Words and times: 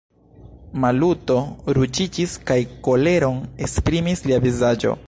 Maluto 0.85 1.35
ruĝiĝis, 1.79 2.35
kaj 2.49 2.59
koleron 2.89 3.41
esprimis 3.69 4.27
lia 4.31 4.47
vizaĝo. 4.49 4.99